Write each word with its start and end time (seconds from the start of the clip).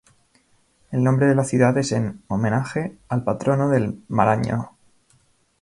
El 0.89 1.03
nombre 1.03 1.27
de 1.27 1.35
la 1.35 1.43
ciudad 1.43 1.77
es 1.77 1.91
en 1.91 2.23
homenaje 2.27 2.97
al 3.07 3.23
patrono 3.23 3.69
del 3.69 4.03
Maranhão. 4.07 4.71